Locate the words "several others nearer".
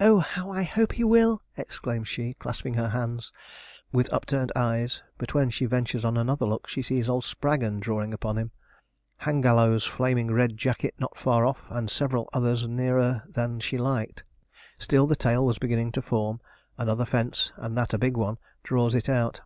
11.90-13.22